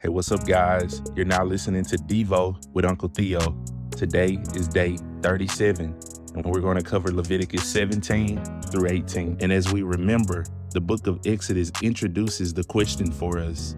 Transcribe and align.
Hey, 0.00 0.10
what's 0.10 0.30
up, 0.30 0.46
guys? 0.46 1.02
You're 1.16 1.24
now 1.24 1.44
listening 1.44 1.84
to 1.86 1.96
Devo 1.96 2.56
with 2.72 2.84
Uncle 2.84 3.08
Theo. 3.08 3.40
Today 3.90 4.38
is 4.54 4.68
day 4.68 4.96
37, 5.22 5.92
and 6.36 6.46
we're 6.46 6.60
going 6.60 6.76
to 6.76 6.84
cover 6.84 7.10
Leviticus 7.10 7.64
17 7.64 8.40
through 8.70 8.90
18. 8.90 9.38
And 9.40 9.52
as 9.52 9.72
we 9.72 9.82
remember, 9.82 10.44
the 10.70 10.80
book 10.80 11.08
of 11.08 11.18
Exodus 11.26 11.72
introduces 11.82 12.54
the 12.54 12.62
question 12.62 13.10
for 13.10 13.40
us 13.40 13.74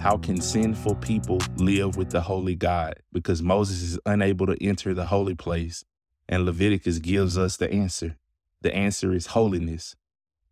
How 0.00 0.16
can 0.16 0.40
sinful 0.40 0.96
people 0.96 1.38
live 1.58 1.96
with 1.96 2.10
the 2.10 2.22
holy 2.22 2.56
God? 2.56 2.94
Because 3.12 3.40
Moses 3.40 3.82
is 3.82 4.00
unable 4.04 4.46
to 4.46 4.56
enter 4.60 4.94
the 4.94 5.06
holy 5.06 5.36
place, 5.36 5.84
and 6.28 6.44
Leviticus 6.44 6.98
gives 6.98 7.38
us 7.38 7.56
the 7.56 7.72
answer. 7.72 8.16
The 8.62 8.74
answer 8.74 9.14
is 9.14 9.26
holiness. 9.26 9.94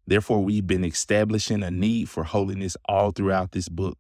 Therefore, 0.07 0.45
we've 0.45 0.69
been 0.69 0.85
establishing 0.85 1.65
a 1.65 1.71
need 1.73 2.09
for 2.09 2.23
holiness 2.23 2.77
all 2.85 3.11
throughout 3.11 3.51
this 3.51 3.69
book. 3.69 3.99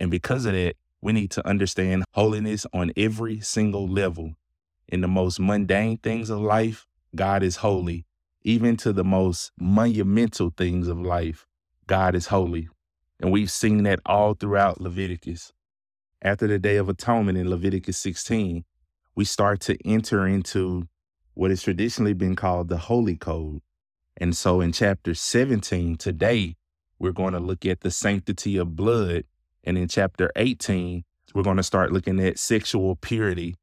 And 0.00 0.10
because 0.10 0.46
of 0.46 0.54
that, 0.54 0.76
we 1.02 1.12
need 1.12 1.30
to 1.32 1.46
understand 1.46 2.04
holiness 2.14 2.66
on 2.72 2.90
every 2.96 3.40
single 3.40 3.86
level. 3.86 4.34
In 4.88 5.02
the 5.02 5.08
most 5.08 5.38
mundane 5.38 5.98
things 5.98 6.30
of 6.30 6.40
life, 6.40 6.86
God 7.14 7.42
is 7.42 7.56
holy. 7.56 8.06
Even 8.42 8.78
to 8.78 8.94
the 8.94 9.04
most 9.04 9.52
monumental 9.60 10.52
things 10.56 10.88
of 10.88 10.98
life, 10.98 11.46
God 11.86 12.14
is 12.14 12.28
holy. 12.28 12.68
And 13.20 13.30
we've 13.30 13.50
seen 13.50 13.82
that 13.82 14.00
all 14.06 14.32
throughout 14.32 14.80
Leviticus. 14.80 15.52
After 16.22 16.46
the 16.46 16.58
Day 16.58 16.76
of 16.76 16.88
Atonement 16.88 17.36
in 17.36 17.50
Leviticus 17.50 17.98
16, 17.98 18.64
we 19.14 19.24
start 19.26 19.60
to 19.60 19.76
enter 19.86 20.26
into 20.26 20.88
what 21.34 21.50
has 21.50 21.62
traditionally 21.62 22.14
been 22.14 22.36
called 22.36 22.68
the 22.68 22.78
Holy 22.78 23.16
Code. 23.16 23.60
And 24.16 24.34
so 24.34 24.62
in 24.62 24.72
chapter 24.72 25.12
17, 25.14 25.96
today, 25.96 26.56
we're 26.98 27.12
going 27.12 27.34
to 27.34 27.40
look 27.40 27.66
at 27.66 27.80
the 27.80 27.90
sanctity 27.90 28.56
of 28.56 28.76
blood 28.76 29.24
and 29.64 29.76
in 29.76 29.88
chapter 29.88 30.30
18, 30.36 31.04
we're 31.34 31.42
going 31.42 31.56
to 31.56 31.62
start 31.62 31.92
looking 31.92 32.20
at 32.20 32.38
sexual 32.38 32.96
purity 32.96 33.56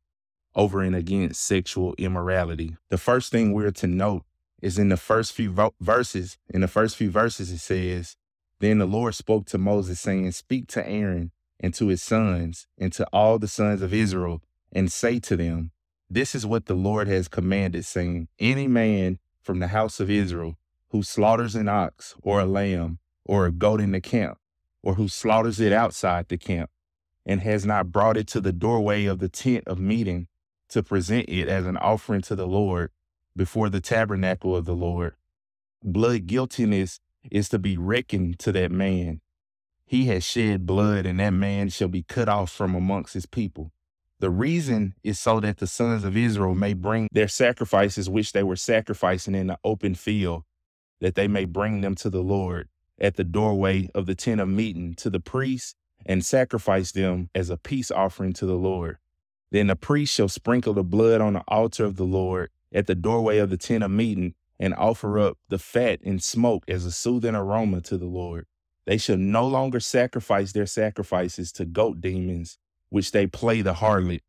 over 0.55 0.81
and 0.81 0.95
against 0.95 1.43
sexual 1.43 1.93
immorality. 1.97 2.75
The 2.89 2.97
first 2.97 3.31
thing 3.31 3.53
we're 3.53 3.71
to 3.71 3.87
note 3.87 4.23
is 4.61 4.79
in 4.79 4.89
the 4.89 4.97
first 4.97 5.33
few 5.33 5.51
vo- 5.51 5.75
verses. 5.79 6.37
In 6.49 6.61
the 6.61 6.67
first 6.67 6.95
few 6.95 7.11
verses, 7.11 7.51
it 7.51 7.59
says, 7.59 8.15
Then 8.59 8.79
the 8.79 8.85
Lord 8.85 9.15
spoke 9.15 9.45
to 9.47 9.57
Moses, 9.57 9.99
saying, 9.99 10.31
Speak 10.31 10.67
to 10.69 10.87
Aaron 10.87 11.31
and 11.59 11.73
to 11.75 11.87
his 11.87 12.01
sons 12.01 12.67
and 12.77 12.91
to 12.93 13.05
all 13.13 13.39
the 13.39 13.47
sons 13.47 13.81
of 13.81 13.93
Israel, 13.93 14.41
and 14.71 14.91
say 14.91 15.19
to 15.19 15.35
them, 15.35 15.71
This 16.09 16.33
is 16.33 16.45
what 16.45 16.65
the 16.65 16.73
Lord 16.73 17.07
has 17.07 17.27
commanded, 17.27 17.85
saying, 17.85 18.27
Any 18.39 18.67
man 18.67 19.19
from 19.41 19.59
the 19.59 19.67
house 19.67 19.99
of 19.99 20.09
Israel 20.09 20.57
who 20.89 21.03
slaughters 21.03 21.55
an 21.55 21.67
ox 21.67 22.15
or 22.23 22.39
a 22.39 22.45
lamb 22.45 22.99
or 23.25 23.45
a 23.45 23.51
goat 23.51 23.81
in 23.81 23.91
the 23.91 24.01
camp, 24.01 24.37
or 24.87 24.93
who 24.93 25.09
slaughters 25.09 25.59
it 25.59 25.73
outside 25.73 26.29
the 26.29 26.37
camp 26.37 26.69
and 27.25 27.41
has 27.41 27.65
not 27.65 27.91
brought 27.91 28.15
it 28.15 28.25
to 28.25 28.39
the 28.39 28.53
doorway 28.53 29.03
of 29.03 29.19
the 29.19 29.27
tent 29.27 29.61
of 29.67 29.77
meeting 29.77 30.27
to 30.69 30.81
present 30.81 31.27
it 31.27 31.49
as 31.49 31.65
an 31.65 31.75
offering 31.75 32.21
to 32.21 32.37
the 32.37 32.47
Lord 32.47 32.91
before 33.35 33.67
the 33.67 33.81
tabernacle 33.81 34.55
of 34.55 34.63
the 34.63 34.73
Lord. 34.73 35.15
Blood 35.83 36.25
guiltiness 36.25 37.01
is 37.29 37.49
to 37.49 37.59
be 37.59 37.75
reckoned 37.75 38.39
to 38.39 38.53
that 38.53 38.71
man. 38.71 39.19
He 39.85 40.05
has 40.05 40.23
shed 40.23 40.65
blood, 40.65 41.05
and 41.05 41.19
that 41.19 41.31
man 41.31 41.67
shall 41.67 41.89
be 41.89 42.03
cut 42.03 42.29
off 42.29 42.49
from 42.49 42.73
amongst 42.73 43.13
his 43.13 43.25
people. 43.25 43.73
The 44.21 44.29
reason 44.29 44.95
is 45.03 45.19
so 45.19 45.41
that 45.41 45.57
the 45.57 45.67
sons 45.67 46.05
of 46.05 46.15
Israel 46.15 46.55
may 46.55 46.73
bring 46.73 47.09
their 47.11 47.27
sacrifices, 47.27 48.09
which 48.09 48.31
they 48.31 48.41
were 48.41 48.55
sacrificing 48.55 49.35
in 49.35 49.47
the 49.47 49.59
open 49.65 49.95
field, 49.95 50.43
that 51.01 51.15
they 51.15 51.27
may 51.27 51.43
bring 51.43 51.81
them 51.81 51.95
to 51.95 52.09
the 52.09 52.23
Lord 52.23 52.69
at 52.99 53.15
the 53.15 53.23
doorway 53.23 53.89
of 53.93 54.05
the 54.05 54.15
tent 54.15 54.41
of 54.41 54.47
meeting 54.47 54.93
to 54.95 55.09
the 55.09 55.19
priests 55.19 55.75
and 56.05 56.25
sacrifice 56.25 56.91
them 56.91 57.29
as 57.35 57.49
a 57.49 57.57
peace 57.57 57.91
offering 57.91 58.33
to 58.33 58.45
the 58.45 58.55
Lord. 58.55 58.97
Then 59.51 59.67
the 59.67 59.75
priest 59.75 60.13
shall 60.13 60.29
sprinkle 60.29 60.73
the 60.73 60.83
blood 60.83 61.21
on 61.21 61.33
the 61.33 61.43
altar 61.47 61.85
of 61.85 61.95
the 61.95 62.05
Lord 62.05 62.49
at 62.73 62.87
the 62.87 62.95
doorway 62.95 63.37
of 63.37 63.49
the 63.49 63.57
tent 63.57 63.83
of 63.83 63.91
meeting 63.91 64.33
and 64.59 64.73
offer 64.73 65.19
up 65.19 65.37
the 65.49 65.59
fat 65.59 65.99
and 66.03 66.21
smoke 66.21 66.63
as 66.67 66.85
a 66.85 66.91
soothing 66.91 67.35
aroma 67.35 67.81
to 67.81 67.97
the 67.97 68.05
Lord. 68.05 68.45
They 68.85 68.97
shall 68.97 69.17
no 69.17 69.47
longer 69.47 69.79
sacrifice 69.79 70.53
their 70.53 70.65
sacrifices 70.65 71.51
to 71.53 71.65
goat 71.65 72.01
demons, 72.01 72.57
which 72.89 73.11
they 73.11 73.27
play 73.27 73.61
the 73.61 73.75
harlot. 73.75 74.21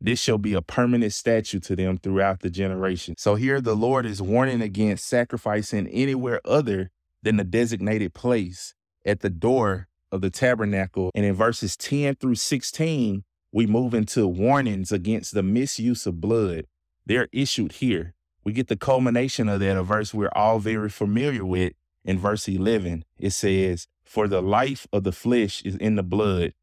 This 0.00 0.20
shall 0.20 0.38
be 0.38 0.54
a 0.54 0.62
permanent 0.62 1.12
statute 1.12 1.64
to 1.64 1.74
them 1.74 1.98
throughout 1.98 2.40
the 2.40 2.50
generation. 2.50 3.16
So 3.18 3.34
here 3.34 3.60
the 3.60 3.74
Lord 3.74 4.06
is 4.06 4.22
warning 4.22 4.62
against 4.62 5.06
sacrificing 5.06 5.88
anywhere 5.88 6.40
other 6.44 6.92
than 7.22 7.36
the 7.36 7.44
designated 7.44 8.14
place 8.14 8.74
at 9.04 9.20
the 9.20 9.30
door 9.30 9.88
of 10.10 10.20
the 10.20 10.30
tabernacle. 10.30 11.10
And 11.14 11.24
in 11.24 11.34
verses 11.34 11.76
10 11.76 12.16
through 12.16 12.36
16, 12.36 13.24
we 13.52 13.66
move 13.66 13.94
into 13.94 14.26
warnings 14.26 14.92
against 14.92 15.34
the 15.34 15.42
misuse 15.42 16.06
of 16.06 16.20
blood. 16.20 16.66
They're 17.06 17.28
issued 17.32 17.72
here. 17.72 18.14
We 18.44 18.52
get 18.52 18.68
the 18.68 18.76
culmination 18.76 19.48
of 19.48 19.60
that, 19.60 19.76
a 19.76 19.82
verse 19.82 20.14
we're 20.14 20.30
all 20.34 20.58
very 20.58 20.88
familiar 20.88 21.44
with 21.44 21.72
in 22.04 22.18
verse 22.18 22.48
11. 22.48 23.04
It 23.18 23.30
says, 23.30 23.88
For 24.04 24.28
the 24.28 24.40
life 24.40 24.86
of 24.92 25.04
the 25.04 25.12
flesh 25.12 25.62
is 25.62 25.76
in 25.76 25.96
the 25.96 26.02
blood, 26.02 26.54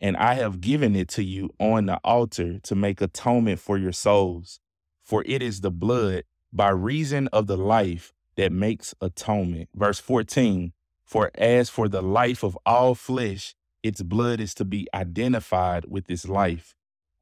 and 0.00 0.16
I 0.16 0.34
have 0.34 0.60
given 0.60 0.96
it 0.96 1.08
to 1.10 1.22
you 1.22 1.50
on 1.58 1.86
the 1.86 1.98
altar 2.04 2.58
to 2.58 2.74
make 2.74 3.00
atonement 3.00 3.60
for 3.60 3.78
your 3.78 3.92
souls. 3.92 4.60
For 5.02 5.22
it 5.26 5.42
is 5.42 5.60
the 5.60 5.70
blood 5.70 6.24
by 6.52 6.70
reason 6.70 7.28
of 7.28 7.46
the 7.46 7.56
life 7.56 8.12
that 8.36 8.52
makes 8.52 8.94
atonement. 9.00 9.68
Verse 9.74 9.98
14 9.98 10.72
For 11.04 11.30
as 11.34 11.68
for 11.68 11.88
the 11.88 12.02
life 12.02 12.42
of 12.42 12.58
all 12.64 12.94
flesh, 12.94 13.54
its 13.82 14.02
blood 14.02 14.40
is 14.40 14.54
to 14.54 14.64
be 14.64 14.86
identified 14.94 15.86
with 15.88 16.10
its 16.10 16.28
life. 16.28 16.74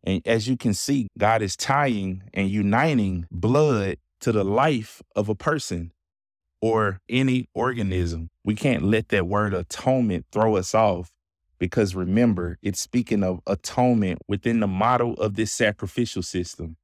And 0.04 0.26
as 0.26 0.48
you 0.48 0.56
can 0.56 0.74
see, 0.74 1.08
God 1.18 1.42
is 1.42 1.56
tying 1.56 2.22
and 2.32 2.48
uniting 2.48 3.26
blood 3.30 3.98
to 4.20 4.32
the 4.32 4.44
life 4.44 5.02
of 5.14 5.28
a 5.28 5.34
person 5.34 5.92
or 6.60 7.00
any 7.08 7.48
organism. 7.54 8.28
We 8.44 8.54
can't 8.54 8.82
let 8.82 9.08
that 9.08 9.26
word 9.26 9.54
atonement 9.54 10.26
throw 10.30 10.56
us 10.56 10.74
off 10.74 11.10
because 11.58 11.94
remember, 11.94 12.58
it's 12.62 12.80
speaking 12.80 13.22
of 13.22 13.40
atonement 13.46 14.20
within 14.26 14.60
the 14.60 14.66
model 14.66 15.14
of 15.14 15.34
this 15.34 15.52
sacrificial 15.52 16.22
system. 16.22 16.76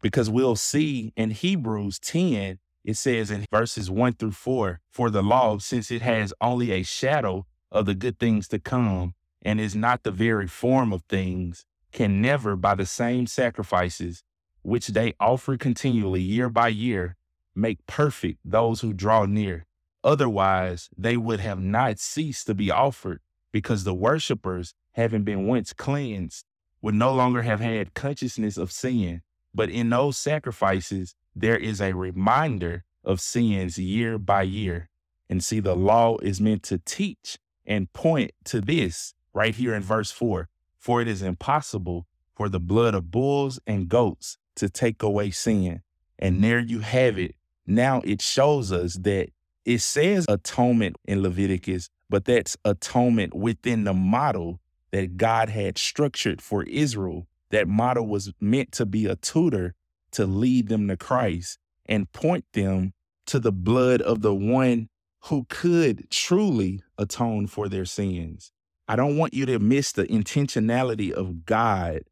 Because 0.00 0.28
we'll 0.28 0.56
see 0.56 1.12
in 1.16 1.30
Hebrews 1.30 2.00
10 2.00 2.58
it 2.84 2.96
says 2.96 3.30
in 3.30 3.46
verses 3.50 3.90
1 3.90 4.14
through 4.14 4.32
4 4.32 4.80
For 4.90 5.10
the 5.10 5.22
law, 5.22 5.52
mm-hmm. 5.52 5.60
since 5.60 5.90
it 5.90 6.02
has 6.02 6.34
only 6.40 6.72
a 6.72 6.82
shadow 6.82 7.46
of 7.70 7.86
the 7.86 7.94
good 7.94 8.18
things 8.18 8.48
to 8.48 8.58
come 8.58 9.14
and 9.40 9.60
is 9.60 9.74
not 9.74 10.02
the 10.02 10.10
very 10.10 10.46
form 10.46 10.92
of 10.92 11.02
things, 11.08 11.64
can 11.92 12.20
never, 12.20 12.56
by 12.56 12.74
the 12.74 12.86
same 12.86 13.26
sacrifices 13.26 14.22
which 14.62 14.88
they 14.88 15.14
offer 15.18 15.56
continually 15.56 16.20
year 16.20 16.48
by 16.48 16.68
year, 16.68 17.16
make 17.54 17.84
perfect 17.86 18.38
those 18.44 18.80
who 18.80 18.92
draw 18.92 19.26
near. 19.26 19.66
Otherwise, 20.04 20.88
they 20.96 21.16
would 21.16 21.40
have 21.40 21.60
not 21.60 21.98
ceased 21.98 22.46
to 22.46 22.54
be 22.54 22.70
offered, 22.70 23.20
because 23.52 23.84
the 23.84 23.94
worshippers, 23.94 24.74
having 24.92 25.22
been 25.22 25.46
once 25.46 25.72
cleansed, 25.72 26.44
would 26.80 26.94
no 26.94 27.12
longer 27.12 27.42
have 27.42 27.60
had 27.60 27.94
consciousness 27.94 28.56
of 28.56 28.72
sin. 28.72 29.22
But 29.54 29.68
in 29.68 29.90
those 29.90 30.16
sacrifices, 30.16 31.14
there 31.34 31.56
is 31.56 31.80
a 31.80 31.92
reminder 31.92 32.84
of 33.04 33.20
sins 33.20 33.78
year 33.78 34.18
by 34.18 34.42
year. 34.42 34.88
And 35.28 35.42
see, 35.42 35.60
the 35.60 35.74
law 35.74 36.18
is 36.18 36.40
meant 36.40 36.62
to 36.64 36.78
teach 36.78 37.38
and 37.64 37.92
point 37.92 38.32
to 38.44 38.60
this 38.60 39.14
right 39.32 39.54
here 39.54 39.74
in 39.74 39.82
verse 39.82 40.10
4 40.10 40.48
For 40.78 41.00
it 41.00 41.08
is 41.08 41.22
impossible 41.22 42.06
for 42.34 42.48
the 42.48 42.60
blood 42.60 42.94
of 42.94 43.10
bulls 43.10 43.58
and 43.66 43.88
goats 43.88 44.38
to 44.56 44.68
take 44.68 45.02
away 45.02 45.30
sin. 45.30 45.82
And 46.18 46.42
there 46.42 46.60
you 46.60 46.80
have 46.80 47.18
it. 47.18 47.34
Now 47.66 48.02
it 48.04 48.20
shows 48.20 48.72
us 48.72 48.94
that 49.02 49.28
it 49.64 49.78
says 49.78 50.26
atonement 50.28 50.96
in 51.04 51.22
Leviticus, 51.22 51.88
but 52.10 52.24
that's 52.24 52.56
atonement 52.64 53.34
within 53.34 53.84
the 53.84 53.94
model 53.94 54.60
that 54.90 55.16
God 55.16 55.48
had 55.48 55.78
structured 55.78 56.42
for 56.42 56.64
Israel. 56.64 57.26
That 57.50 57.68
model 57.68 58.06
was 58.06 58.32
meant 58.40 58.72
to 58.72 58.86
be 58.86 59.06
a 59.06 59.16
tutor 59.16 59.74
to 60.12 60.26
lead 60.26 60.68
them 60.68 60.88
to 60.88 60.96
Christ 60.96 61.58
and 61.86 62.10
point 62.12 62.44
them 62.52 62.92
to 63.26 63.38
the 63.38 63.52
blood 63.52 64.00
of 64.02 64.22
the 64.22 64.34
one 64.34 64.88
who 65.24 65.46
could 65.48 66.10
truly 66.10 66.82
atone 66.98 67.46
for 67.46 67.68
their 67.68 67.84
sins. 67.84 68.52
I 68.88 68.96
don't 68.96 69.16
want 69.16 69.34
you 69.34 69.46
to 69.46 69.58
miss 69.58 69.92
the 69.92 70.04
intentionality 70.04 71.12
of 71.12 71.44
God 71.44 72.02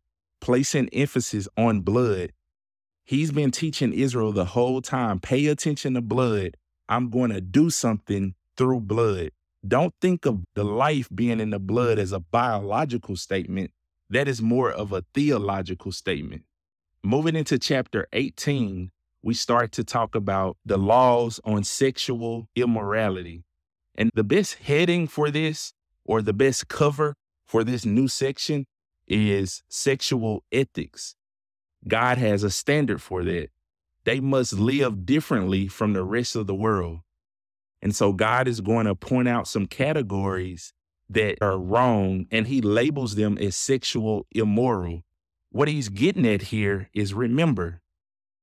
placing 0.40 0.88
emphasis 0.90 1.48
on 1.56 1.80
blood. 1.80 2.32
He's 3.04 3.32
been 3.32 3.50
teaching 3.50 3.92
Israel 3.92 4.32
the 4.32 4.44
whole 4.44 4.80
time 4.80 5.18
pay 5.18 5.46
attention 5.46 5.94
to 5.94 6.00
blood. 6.00 6.56
I'm 6.88 7.10
going 7.10 7.30
to 7.30 7.40
do 7.40 7.70
something 7.70 8.34
through 8.56 8.80
blood. 8.80 9.30
Don't 9.66 9.94
think 10.00 10.26
of 10.26 10.42
the 10.54 10.64
life 10.64 11.08
being 11.14 11.40
in 11.40 11.50
the 11.50 11.58
blood 11.58 11.98
as 11.98 12.12
a 12.12 12.20
biological 12.20 13.16
statement. 13.16 13.72
That 14.08 14.26
is 14.26 14.40
more 14.40 14.70
of 14.70 14.92
a 14.92 15.04
theological 15.14 15.92
statement. 15.92 16.42
Moving 17.02 17.34
into 17.34 17.58
chapter 17.58 18.06
18, 18.12 18.90
we 19.22 19.32
start 19.32 19.72
to 19.72 19.84
talk 19.84 20.14
about 20.14 20.58
the 20.66 20.76
laws 20.76 21.40
on 21.44 21.64
sexual 21.64 22.46
immorality. 22.54 23.42
And 23.94 24.10
the 24.14 24.22
best 24.22 24.56
heading 24.56 25.06
for 25.06 25.30
this, 25.30 25.72
or 26.04 26.20
the 26.20 26.34
best 26.34 26.68
cover 26.68 27.14
for 27.46 27.64
this 27.64 27.86
new 27.86 28.06
section 28.06 28.66
is 29.08 29.62
sexual 29.70 30.44
ethics. 30.52 31.16
God 31.88 32.18
has 32.18 32.42
a 32.42 32.50
standard 32.50 33.00
for 33.00 33.24
that. 33.24 33.48
They 34.04 34.20
must 34.20 34.52
live 34.52 35.06
differently 35.06 35.68
from 35.68 35.94
the 35.94 36.04
rest 36.04 36.36
of 36.36 36.46
the 36.46 36.54
world. 36.54 37.00
And 37.80 37.96
so 37.96 38.12
God 38.12 38.46
is 38.46 38.60
going 38.60 38.84
to 38.84 38.94
point 38.94 39.26
out 39.26 39.48
some 39.48 39.66
categories 39.66 40.74
that 41.08 41.38
are 41.40 41.58
wrong 41.58 42.26
and 42.30 42.46
he 42.46 42.60
labels 42.60 43.14
them 43.14 43.38
as 43.38 43.56
sexual 43.56 44.26
immoral. 44.32 45.02
What 45.52 45.66
he's 45.66 45.88
getting 45.88 46.26
at 46.26 46.42
here 46.42 46.88
is 46.94 47.12
remember, 47.12 47.80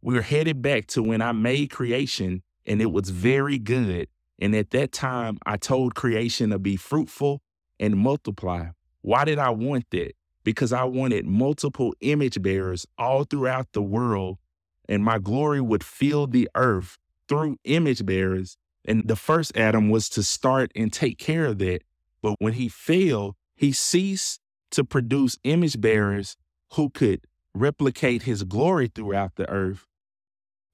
we're 0.01 0.21
headed 0.21 0.61
back 0.61 0.87
to 0.87 1.01
when 1.01 1.21
I 1.21 1.31
made 1.31 1.69
creation 1.69 2.43
and 2.65 2.81
it 2.81 2.91
was 2.91 3.09
very 3.09 3.57
good. 3.57 4.09
And 4.39 4.53
at 4.53 4.71
that 4.71 4.91
time, 4.91 5.37
I 5.45 5.55
told 5.55 5.95
creation 5.95 6.49
to 6.49 6.59
be 6.59 6.75
fruitful 6.75 7.41
and 7.79 7.95
multiply. 7.95 8.67
Why 9.01 9.23
did 9.23 9.39
I 9.39 9.51
want 9.51 9.85
that? 9.91 10.13
Because 10.43 10.73
I 10.73 10.83
wanted 10.83 11.25
multiple 11.25 11.93
image 12.01 12.41
bearers 12.41 12.85
all 12.97 13.23
throughout 13.23 13.71
the 13.71 13.81
world, 13.81 14.37
and 14.87 15.03
my 15.03 15.17
glory 15.17 15.61
would 15.61 15.83
fill 15.83 16.27
the 16.27 16.49
earth 16.55 16.97
through 17.29 17.57
image 17.63 18.05
bearers. 18.05 18.57
And 18.83 19.07
the 19.07 19.15
first 19.15 19.55
Adam 19.57 19.89
was 19.89 20.09
to 20.09 20.23
start 20.23 20.71
and 20.75 20.91
take 20.91 21.17
care 21.17 21.45
of 21.45 21.57
that. 21.59 21.83
But 22.21 22.35
when 22.39 22.53
he 22.53 22.67
failed, 22.67 23.35
he 23.55 23.71
ceased 23.71 24.41
to 24.71 24.83
produce 24.83 25.37
image 25.43 25.79
bearers 25.79 26.35
who 26.73 26.89
could 26.89 27.25
replicate 27.53 28.23
his 28.23 28.43
glory 28.43 28.87
throughout 28.87 29.35
the 29.35 29.49
earth. 29.49 29.85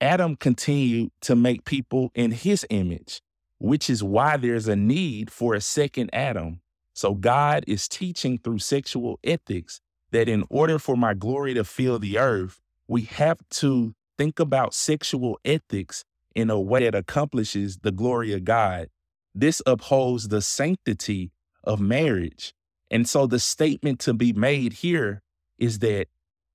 Adam 0.01 0.35
continued 0.35 1.11
to 1.21 1.35
make 1.35 1.63
people 1.63 2.11
in 2.13 2.31
his 2.31 2.65
image, 2.69 3.21
which 3.57 3.89
is 3.89 4.03
why 4.03 4.35
there's 4.37 4.67
a 4.67 4.75
need 4.75 5.31
for 5.31 5.53
a 5.53 5.61
second 5.61 6.09
Adam. 6.11 6.59
So 6.93 7.15
God 7.15 7.63
is 7.67 7.87
teaching 7.87 8.37
through 8.37 8.59
sexual 8.59 9.19
ethics 9.23 9.81
that 10.11 10.29
in 10.29 10.43
order 10.49 10.77
for 10.77 10.95
my 10.95 11.13
glory 11.13 11.53
to 11.53 11.63
fill 11.63 11.99
the 11.99 12.19
earth, 12.19 12.59
we 12.87 13.03
have 13.03 13.39
to 13.49 13.95
think 14.17 14.39
about 14.39 14.73
sexual 14.73 15.39
ethics 15.43 16.03
in 16.35 16.49
a 16.49 16.59
way 16.59 16.83
that 16.83 16.95
accomplishes 16.95 17.77
the 17.77 17.91
glory 17.91 18.33
of 18.33 18.43
God. 18.43 18.89
This 19.33 19.61
upholds 19.65 20.27
the 20.27 20.41
sanctity 20.41 21.31
of 21.63 21.79
marriage. 21.79 22.53
And 22.91 23.09
so 23.09 23.25
the 23.25 23.39
statement 23.39 23.99
to 24.01 24.13
be 24.13 24.33
made 24.33 24.73
here 24.73 25.22
is 25.63 25.79
that 25.79 26.07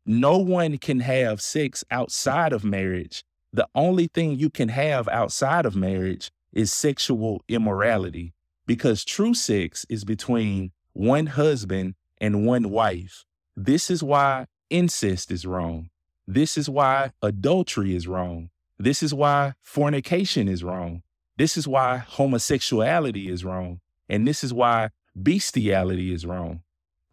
no 0.04 0.38
one 0.38 0.78
can 0.78 1.00
have 1.00 1.40
sex 1.40 1.84
outside 1.90 2.52
of 2.52 2.64
marriage 2.64 3.24
the 3.52 3.68
only 3.74 4.08
thing 4.08 4.38
you 4.38 4.50
can 4.50 4.68
have 4.68 5.08
outside 5.08 5.64
of 5.64 5.74
marriage 5.74 6.30
is 6.52 6.72
sexual 6.72 7.42
immorality 7.48 8.34
because 8.66 9.04
true 9.04 9.34
sex 9.34 9.86
is 9.88 10.04
between 10.04 10.72
one 10.92 11.26
husband 11.26 11.94
and 12.20 12.46
one 12.46 12.68
wife. 12.70 13.24
This 13.56 13.90
is 13.90 14.02
why 14.02 14.46
incest 14.68 15.30
is 15.30 15.46
wrong. 15.46 15.88
This 16.26 16.58
is 16.58 16.68
why 16.68 17.12
adultery 17.22 17.96
is 17.96 18.06
wrong. 18.06 18.50
This 18.78 19.02
is 19.02 19.14
why 19.14 19.54
fornication 19.62 20.46
is 20.46 20.62
wrong. 20.62 21.02
This 21.38 21.56
is 21.56 21.66
why 21.66 21.98
homosexuality 21.98 23.30
is 23.30 23.44
wrong. 23.44 23.80
And 24.08 24.28
this 24.28 24.44
is 24.44 24.52
why 24.52 24.90
bestiality 25.16 26.12
is 26.12 26.26
wrong. 26.26 26.62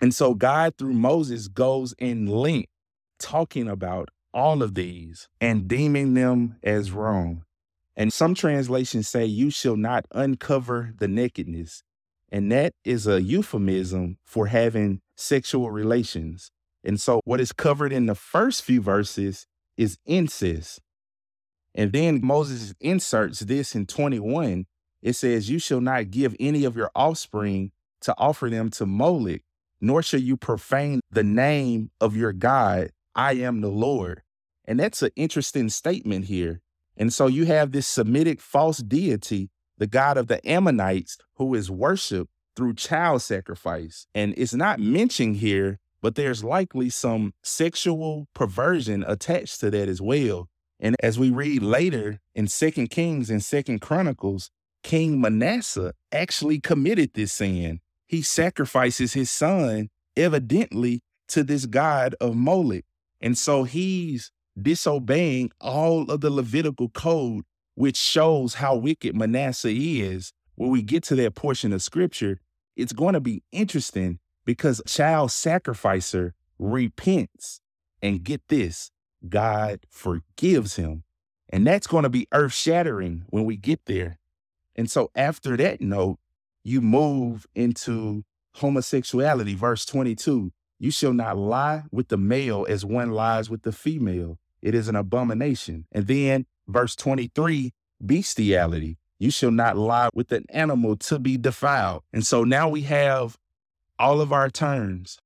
And 0.02 0.14
so 0.14 0.34
God, 0.34 0.76
through 0.78 0.94
Moses, 0.94 1.48
goes 1.48 1.94
in 1.98 2.28
length 2.28 2.70
talking 3.20 3.68
about 3.68 4.10
all 4.34 4.62
of 4.62 4.76
these 4.76 5.30
and 5.40 5.68
deeming 5.68 6.14
them 6.14 6.58
as 6.64 6.92
wrong. 6.92 7.44
And 7.96 8.12
some 8.12 8.36
translations 8.36 9.08
say, 9.08 9.26
You 9.26 9.50
shall 9.50 9.78
not 9.78 10.06
uncover 10.12 10.94
the 11.00 11.08
nakedness. 11.08 11.84
And 12.30 12.52
that 12.52 12.74
is 12.84 13.08
a 13.08 13.22
euphemism 13.22 14.18
for 14.26 14.48
having 14.48 15.00
sexual 15.16 15.72
relations. 15.72 16.52
And 16.84 17.00
so, 17.00 17.22
what 17.24 17.40
is 17.40 17.54
covered 17.54 17.94
in 17.94 18.06
the 18.06 18.16
first 18.16 18.64
few 18.64 18.82
verses 18.82 19.48
is 19.78 19.98
incest. 20.06 20.82
And 21.74 21.92
then 21.92 22.20
Moses 22.24 22.74
inserts 22.80 23.40
this 23.42 23.76
in 23.76 23.86
21. 23.86 24.66
It 25.02 25.14
says, 25.14 25.50
You 25.50 25.60
shall 25.60 25.82
not 25.82 26.12
give 26.12 26.36
any 26.40 26.66
of 26.66 26.76
your 26.76 26.92
offspring 26.96 27.72
to 28.02 28.14
offer 28.18 28.50
them 28.50 28.70
to 28.72 28.86
Moloch, 28.86 29.42
nor 29.86 30.02
shall 30.02 30.20
you 30.20 30.36
profane 30.36 31.00
the 31.12 31.24
name 31.24 31.92
of 32.02 32.16
your 32.16 32.34
God. 32.34 32.90
I 33.14 33.34
am 33.34 33.62
the 33.62 33.70
Lord. 33.70 34.24
And 34.66 34.80
that's 34.80 35.04
an 35.04 35.12
interesting 35.16 35.70
statement 35.70 36.26
here. 36.26 36.62
And 36.98 37.14
so 37.14 37.28
you 37.28 37.46
have 37.46 37.72
this 37.72 37.86
Semitic 37.86 38.42
false 38.42 38.80
deity, 38.80 39.52
the 39.78 39.86
god 39.86 40.18
of 40.18 40.26
the 40.26 40.46
Ammonites, 40.50 41.18
who 41.36 41.54
is 41.54 41.70
worshiped 41.70 42.32
through 42.56 42.74
child 42.74 43.22
sacrifice. 43.22 44.08
And 44.16 44.34
it's 44.38 44.56
not 44.56 44.80
mentioned 44.80 45.36
here, 45.36 45.78
but 46.02 46.16
there's 46.16 46.44
likely 46.44 46.90
some 46.90 47.34
sexual 47.44 48.28
perversion 48.34 49.04
attached 49.08 49.60
to 49.60 49.70
that 49.70 49.88
as 49.88 50.02
well. 50.02 50.50
And 50.80 50.96
as 51.02 51.20
we 51.20 51.30
read 51.30 51.62
later 51.62 52.22
in 52.34 52.48
Second 52.48 52.90
Kings 52.90 53.30
and 53.30 53.44
Second 53.44 53.82
Chronicles, 53.82 54.50
King 54.82 55.22
Manasseh 55.22 55.94
actually 56.12 56.60
committed 56.60 57.14
this 57.14 57.34
sin. 57.34 57.82
He 58.08 58.22
sacrifices 58.22 59.14
his 59.14 59.30
son, 59.30 59.90
evidently, 60.16 61.02
to 61.30 61.44
this 61.44 61.66
god 61.66 62.16
of 62.22 62.36
Moloch. 62.36 62.86
And 63.22 63.38
so 63.38 63.64
he's 63.64 64.32
disobeying 64.62 65.52
all 65.60 66.10
of 66.12 66.22
the 66.22 66.30
Levitical 66.30 66.90
code, 66.90 67.44
which 67.76 67.98
shows 67.98 68.56
how 68.56 68.76
wicked 68.76 69.16
Manasseh 69.16 69.72
is. 69.72 70.32
When 70.56 70.70
we 70.70 70.82
get 70.82 71.04
to 71.06 71.16
that 71.16 71.36
portion 71.36 71.74
of 71.74 71.82
scripture, 71.82 72.40
it's 72.76 72.94
going 72.94 73.14
to 73.14 73.20
be 73.20 73.44
interesting 73.52 74.20
because 74.46 74.82
child 74.86 75.32
sacrificer 75.32 76.34
repents 76.60 77.60
and 78.02 78.24
get 78.24 78.48
this, 78.48 78.92
God 79.28 79.82
forgives 79.90 80.76
him. 80.76 81.04
And 81.50 81.66
that's 81.66 81.88
going 81.88 82.04
to 82.04 82.10
be 82.10 82.28
earth 82.32 82.54
shattering 82.54 83.26
when 83.30 83.46
we 83.46 83.58
get 83.58 83.86
there. 83.86 84.20
And 84.76 84.90
so 84.90 85.10
after 85.16 85.58
that 85.58 85.82
note, 85.82 86.20
you 86.66 86.82
move 86.82 87.46
into 87.54 88.26
homosexuality, 88.56 89.54
verse 89.54 89.86
22. 89.86 90.52
You 90.80 90.92
shall 90.92 91.14
not 91.14 91.38
lie 91.38 91.84
with 91.92 92.08
the 92.08 92.18
male 92.18 92.66
as 92.68 92.84
one 92.84 93.12
lies 93.12 93.50
with 93.52 93.62
the 93.62 93.72
female. 93.72 94.40
It 94.64 94.74
is 94.74 94.88
an 94.88 94.96
abomination. 94.96 95.86
And 95.92 96.08
then 96.08 96.48
verse 96.68 96.96
23, 96.96 97.72
bestiality. 98.04 98.98
You 99.20 99.30
shall 99.30 99.52
not 99.52 99.78
lie 99.78 100.10
with 100.14 100.32
an 100.32 100.46
animal 100.50 100.98
to 100.98 101.20
be 101.20 101.38
defiled. 101.38 102.02
And 102.12 102.26
so 102.26 102.44
now 102.44 102.68
we 102.68 102.82
have 102.82 103.38
all 104.00 104.20
of 104.20 104.34
our 104.34 104.50
terms. 104.50 105.20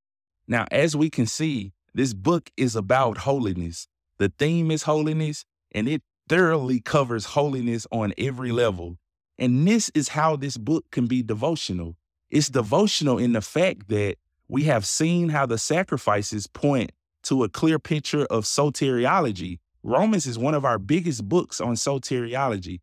Now, 0.45 0.65
as 0.71 0.95
we 0.95 1.09
can 1.09 1.25
see, 1.25 1.71
this 1.93 2.13
book 2.13 2.51
is 2.57 2.75
about 2.75 3.19
holiness. 3.19 3.87
The 4.17 4.31
theme 4.37 4.71
is 4.71 4.83
holiness, 4.83 5.45
and 5.71 5.87
it 5.87 6.03
thoroughly 6.27 6.81
covers 6.81 7.25
holiness 7.25 7.87
on 7.91 8.13
every 8.17 8.51
level. 8.51 8.97
And 9.39 9.65
this 9.65 9.89
is 9.95 10.09
how 10.09 10.35
this 10.35 10.57
book 10.57 10.85
can 10.91 11.07
be 11.07 11.23
devotional. 11.23 11.95
It's 12.29 12.49
devotional 12.49 13.17
in 13.17 13.31
the 13.31 13.41
fact 13.41 13.87
that 13.87 14.17
we 14.49 14.63
have 14.63 14.85
seen 14.85 15.29
how 15.29 15.45
the 15.45 15.57
sacrifices 15.57 16.45
point 16.45 16.91
to 17.23 17.43
a 17.43 17.49
clear 17.49 17.79
picture 17.79 18.25
of 18.25 18.43
soteriology. 18.43 19.59
Romans 19.81 20.27
is 20.27 20.37
one 20.37 20.53
of 20.53 20.65
our 20.65 20.77
biggest 20.77 21.27
books 21.29 21.61
on 21.61 21.75
soteriology. 21.75 22.81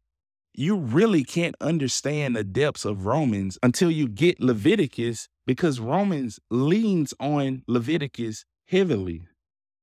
You 0.55 0.77
really 0.77 1.25
can't 1.25 1.55
understand 1.61 2.35
the 2.35 2.45
depths 2.45 2.87
of 2.87 3.05
Romans 3.05 3.59
until 3.63 3.91
you 3.91 4.09
get 4.09 4.41
Leviticus 4.41 5.29
because 5.47 5.79
Romans 5.79 6.41
leans 6.51 7.13
on 7.21 7.63
Leviticus 7.69 8.47
heavily. 8.69 9.23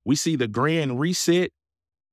We 0.03 0.15
see 0.15 0.35
the 0.35 0.47
grand 0.47 0.99
reset 0.99 1.51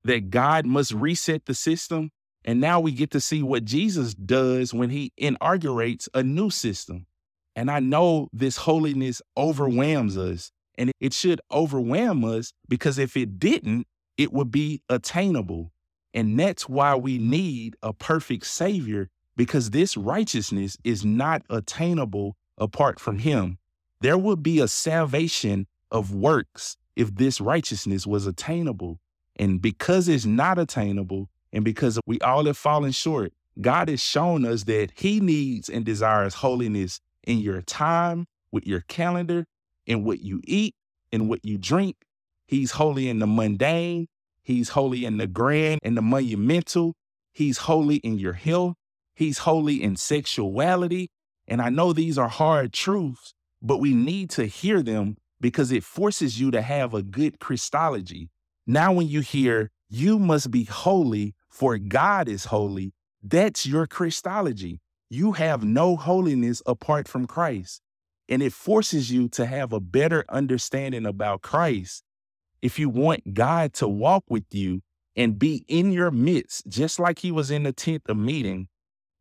that 0.05 0.29
God 0.29 0.67
must 0.67 0.93
reset 0.93 1.47
the 1.47 1.55
system. 1.55 2.11
And 2.45 2.61
now 2.61 2.81
we 2.81 2.93
get 2.93 3.11
to 3.13 3.21
see 3.21 3.43
what 3.43 3.65
Jesus 3.65 4.15
does 4.15 4.73
when 4.73 4.91
he 4.91 5.13
inaugurates 5.17 6.09
a 6.15 6.23
new 6.23 6.51
system. 6.51 7.07
And 7.55 7.71
I 7.71 7.81
know 7.81 8.29
this 8.33 8.57
holiness 8.57 9.21
overwhelms 9.37 10.17
us 10.17 10.53
and 10.79 10.93
it 11.01 11.13
should 11.13 11.41
overwhelm 11.53 12.25
us 12.25 12.53
because 12.69 12.99
if 12.99 13.17
it 13.17 13.39
didn't, 13.39 13.87
it 14.17 14.33
would 14.33 14.51
be 14.51 14.83
attainable. 14.89 15.73
And 16.15 16.39
that's 16.39 16.69
why 16.69 16.95
we 16.95 17.19
need 17.19 17.77
a 17.83 17.93
perfect 17.93 18.47
Savior 18.47 19.09
because 19.37 19.71
this 19.71 19.97
righteousness 19.97 20.77
is 20.85 21.05
not 21.05 21.43
attainable 21.49 22.37
apart 22.59 23.01
from 23.01 23.19
Him. 23.19 23.59
There 24.01 24.19
would 24.19 24.43
be 24.43 24.61
a 24.61 24.69
salvation 24.69 25.67
of 25.91 26.15
works 26.15 26.77
if 26.97 27.15
this 27.15 27.41
righteousness 27.41 28.07
was 28.07 28.27
attainable. 28.27 29.01
And 29.37 29.63
because 29.63 30.09
it's 30.09 30.27
not 30.27 30.59
attainable, 30.59 31.30
and 31.53 31.65
because 31.65 31.99
we 32.07 32.21
all 32.21 32.45
have 32.45 32.57
fallen 32.57 32.93
short, 32.93 33.33
God 33.61 33.89
has 33.89 34.01
shown 34.01 34.45
us 34.45 34.65
that 34.65 34.93
He 34.97 35.21
needs 35.21 35.69
and 35.69 35.85
desires 35.85 36.35
holiness 36.35 37.01
in 37.25 37.39
your 37.39 37.63
time, 37.63 38.27
with 38.53 38.67
your 38.67 38.81
calendar, 38.81 39.47
in 39.87 40.05
what 40.05 40.21
you 40.21 40.41
eat, 40.45 40.75
in 41.13 41.29
what 41.29 41.45
you 41.45 41.59
drink. 41.59 41.97
He's 42.47 42.73
holy 42.73 43.09
in 43.09 43.19
the 43.19 43.27
mundane. 43.27 44.09
He's 44.43 44.71
holy 44.71 45.05
in 45.05 45.19
the 45.19 45.27
grand 45.27 45.81
and 45.83 45.97
the 45.97 46.03
monumental. 46.03 46.95
He's 47.33 47.59
holy 47.59 47.97
in 47.97 48.19
your 48.19 48.33
health. 48.33 48.75
He's 49.15 49.39
holy 49.39 49.83
in 49.83 49.97
sexuality. 49.97 51.11
And 51.47 51.61
I 51.61 51.69
know 51.69 51.93
these 51.93 52.19
are 52.19 52.29
hard 52.29 52.73
truths, 52.73 53.35
but 53.61 53.79
we 53.79 53.93
need 53.93 54.31
to 54.31 54.47
hear 54.47 54.83
them 54.83 55.17
because 55.41 55.73
it 55.73 55.85
forces 55.85 56.41
you 56.41 56.51
to 56.51 56.63
have 56.63 56.95
a 56.95 57.03
good 57.03 57.39
Christology. 57.39 58.31
Now, 58.67 58.93
when 58.93 59.09
you 59.09 59.21
hear, 59.21 59.71
you 59.89 60.19
must 60.19 60.51
be 60.51 60.65
holy, 60.65 61.35
for 61.51 61.77
God 61.79 62.29
is 62.29 62.47
holy, 62.47 62.93
that's 63.23 63.67
your 63.67 63.87
Christology. 63.87 64.81
You 65.11 65.33
have 65.33 65.65
no 65.65 65.97
holiness 65.97 66.63
apart 66.67 67.09
from 67.09 67.27
Christ. 67.27 67.83
And 68.29 68.43
it 68.43 68.53
forces 68.53 69.11
you 69.11 69.29
to 69.31 69.45
have 69.45 69.73
a 69.73 69.81
better 69.81 70.25
understanding 70.29 71.05
about 71.05 71.43
Christ. 71.43 72.05
If 72.63 72.79
you 72.79 72.89
want 72.89 73.35
God 73.35 73.73
to 73.75 73.89
walk 73.89 74.25
with 74.29 74.45
you 74.53 74.83
and 75.17 75.39
be 75.39 75.65
in 75.67 75.91
your 75.91 76.13
midst, 76.13 76.69
just 76.69 77.01
like 77.01 77.19
he 77.19 77.33
was 77.33 77.51
in 77.51 77.65
the 77.65 77.73
tent 77.73 78.03
of 78.09 78.17
meeting, 78.17 78.69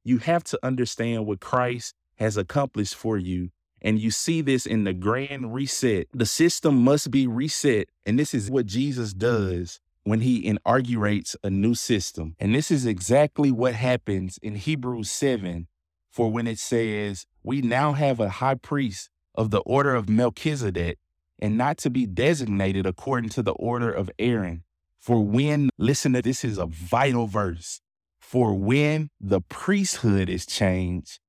you 0.03 0.19
have 0.19 0.43
to 0.45 0.59
understand 0.61 1.25
what 1.25 1.39
Christ 1.39 1.95
has 2.17 2.37
accomplished 2.37 2.95
for 2.95 3.17
you. 3.17 3.49
And 3.81 3.99
you 3.99 4.11
see 4.11 4.41
this 4.41 4.65
in 4.65 4.83
the 4.83 4.93
grand 4.93 5.53
reset. 5.53 6.07
The 6.13 6.25
system 6.25 6.83
must 6.83 7.09
be 7.09 7.25
reset. 7.25 7.87
And 8.05 8.19
this 8.19 8.33
is 8.33 8.51
what 8.51 8.65
Jesus 8.65 9.13
mm. 9.13 9.19
does 9.19 9.79
when 10.03 10.21
he 10.21 10.45
inaugurates 10.45 11.35
a 11.43 11.49
new 11.49 11.75
system. 11.75 12.35
And 12.39 12.55
this 12.55 12.71
is 12.71 12.85
exactly 12.85 13.51
what 13.51 13.73
happens 13.75 14.39
in 14.41 14.55
Hebrews 14.55 15.11
7 15.11 15.67
for 16.11 16.31
when 16.31 16.47
it 16.47 16.59
says, 16.59 17.25
We 17.43 17.61
now 17.61 17.93
have 17.93 18.19
a 18.19 18.29
high 18.29 18.55
priest 18.55 19.09
of 19.35 19.51
the 19.51 19.59
order 19.59 19.95
of 19.95 20.09
Melchizedek, 20.09 20.97
and 21.39 21.57
not 21.57 21.77
to 21.79 21.89
be 21.89 22.05
designated 22.05 22.85
according 22.85 23.29
to 23.31 23.43
the 23.43 23.53
order 23.53 23.91
of 23.91 24.09
Aaron. 24.19 24.63
For 24.99 25.23
when, 25.23 25.69
listen 25.77 26.13
to 26.13 26.21
this 26.21 26.43
is 26.43 26.57
a 26.57 26.65
vital 26.65 27.27
verse. 27.27 27.81
For 28.19 28.53
when 28.53 29.09
the 29.19 29.41
priesthood 29.41 30.29
is 30.29 30.45
changed, 30.45 31.19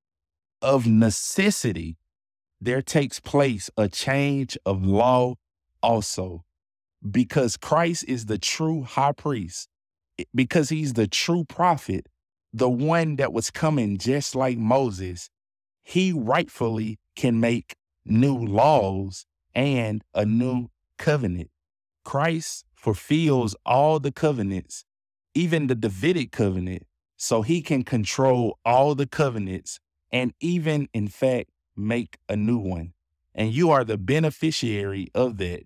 of 0.61 0.85
necessity, 0.85 1.97
there 2.59 2.81
takes 2.81 3.19
place 3.19 3.69
a 3.77 3.87
change 3.87 4.57
of 4.65 4.85
law 4.85 5.35
also. 5.81 6.43
Because 7.09 7.57
Christ 7.57 8.05
is 8.07 8.25
the 8.25 8.37
true 8.37 8.83
high 8.83 9.13
priest, 9.13 9.69
because 10.35 10.69
he's 10.69 10.93
the 10.93 11.07
true 11.07 11.43
prophet, 11.45 12.07
the 12.53 12.69
one 12.69 13.15
that 13.15 13.33
was 13.33 13.49
coming 13.49 13.97
just 13.97 14.35
like 14.35 14.57
Moses, 14.57 15.29
he 15.81 16.11
rightfully 16.13 16.99
can 17.15 17.39
make 17.39 17.75
new 18.05 18.37
laws 18.37 19.25
and 19.55 20.03
a 20.13 20.25
new 20.25 20.67
covenant. 20.97 21.49
Christ 22.03 22.65
fulfills 22.75 23.55
all 23.65 23.99
the 23.99 24.11
covenants, 24.11 24.85
even 25.33 25.67
the 25.67 25.75
Davidic 25.75 26.31
covenant, 26.31 26.85
so 27.17 27.41
he 27.41 27.61
can 27.61 27.83
control 27.83 28.59
all 28.65 28.95
the 28.95 29.07
covenants 29.07 29.79
and 30.11 30.33
even, 30.39 30.89
in 30.93 31.07
fact, 31.07 31.49
make 31.75 32.17
a 32.27 32.35
new 32.35 32.57
one. 32.57 32.93
And 33.33 33.53
you 33.53 33.69
are 33.69 33.83
the 33.83 33.97
beneficiary 33.97 35.07
of 35.15 35.37
that. 35.37 35.63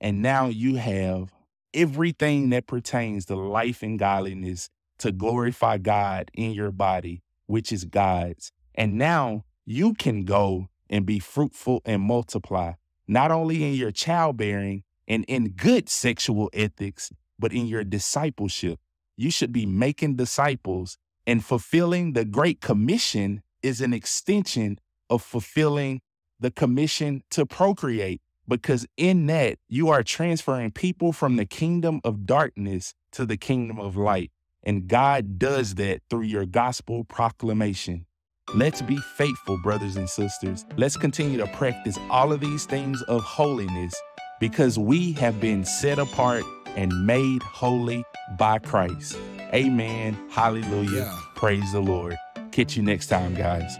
And 0.00 0.22
now 0.22 0.46
you 0.46 0.76
have 0.76 1.32
everything 1.74 2.50
that 2.50 2.66
pertains 2.66 3.26
to 3.26 3.36
life 3.36 3.82
and 3.82 3.98
godliness 3.98 4.70
to 4.98 5.12
glorify 5.12 5.78
God 5.78 6.30
in 6.34 6.52
your 6.52 6.72
body, 6.72 7.22
which 7.46 7.72
is 7.72 7.84
God's. 7.84 8.52
And 8.74 8.94
now 8.94 9.44
you 9.64 9.94
can 9.94 10.24
go 10.24 10.68
and 10.88 11.04
be 11.04 11.18
fruitful 11.18 11.82
and 11.84 12.02
multiply, 12.02 12.72
not 13.06 13.30
only 13.30 13.64
in 13.64 13.74
your 13.74 13.90
childbearing 13.90 14.82
and 15.06 15.24
in 15.26 15.50
good 15.50 15.88
sexual 15.88 16.50
ethics, 16.52 17.10
but 17.38 17.52
in 17.52 17.66
your 17.66 17.84
discipleship. 17.84 18.78
You 19.16 19.30
should 19.30 19.52
be 19.52 19.66
making 19.66 20.16
disciples 20.16 20.96
and 21.26 21.44
fulfilling 21.44 22.12
the 22.12 22.24
Great 22.24 22.60
Commission 22.60 23.42
is 23.62 23.80
an 23.80 23.92
extension 23.92 24.78
of 25.10 25.22
fulfilling 25.22 26.00
the 26.40 26.50
commission 26.50 27.22
to 27.30 27.44
procreate 27.44 28.22
because 28.48 28.86
in 28.96 29.26
that 29.26 29.58
you 29.68 29.90
are 29.90 30.02
transferring 30.02 30.70
people 30.70 31.12
from 31.12 31.36
the 31.36 31.44
kingdom 31.44 32.00
of 32.02 32.26
darkness 32.26 32.94
to 33.12 33.26
the 33.26 33.36
kingdom 33.36 33.78
of 33.78 33.96
light. 33.96 34.30
And 34.64 34.88
God 34.88 35.38
does 35.38 35.76
that 35.76 36.00
through 36.10 36.22
your 36.22 36.46
gospel 36.46 37.04
proclamation. 37.04 38.06
Let's 38.54 38.82
be 38.82 38.96
faithful, 38.96 39.58
brothers 39.62 39.96
and 39.96 40.08
sisters. 40.08 40.64
Let's 40.76 40.96
continue 40.96 41.38
to 41.38 41.46
practice 41.48 41.98
all 42.10 42.32
of 42.32 42.40
these 42.40 42.64
things 42.64 43.02
of 43.02 43.22
holiness 43.22 43.94
because 44.40 44.78
we 44.78 45.12
have 45.12 45.40
been 45.40 45.64
set 45.64 45.98
apart 45.98 46.44
and 46.76 47.06
made 47.06 47.42
holy 47.42 48.04
by 48.38 48.58
Christ. 48.58 49.18
Amen. 49.52 50.18
Hallelujah. 50.30 51.04
Yeah. 51.04 51.18
Praise 51.34 51.72
the 51.72 51.80
Lord. 51.80 52.16
Catch 52.52 52.76
you 52.76 52.82
next 52.82 53.08
time, 53.08 53.34
guys. 53.34 53.76